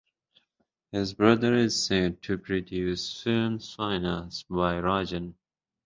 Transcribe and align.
His 0.91 1.13
brother 1.13 1.53
is 1.53 1.83
said 1.85 2.23
to 2.23 2.39
produce 2.39 3.21
films 3.21 3.71
financed 3.75 4.47
by 4.49 4.73
Rajan. 4.81 5.35